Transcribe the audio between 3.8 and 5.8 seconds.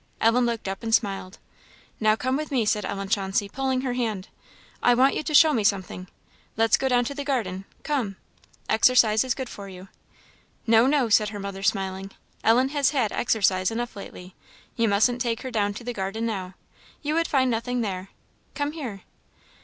her hand "I want you to show me